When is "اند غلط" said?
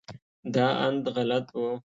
0.85-1.47